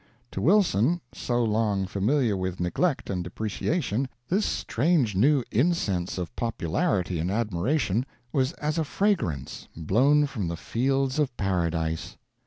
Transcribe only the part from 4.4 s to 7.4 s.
strange new incense of popularity and